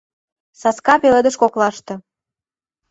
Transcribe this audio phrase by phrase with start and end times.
[0.61, 1.93] Саска пеледыш коклаште.